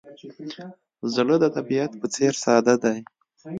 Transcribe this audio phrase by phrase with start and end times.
[1.15, 2.99] زړه د طبیعت په څېر ساده دی.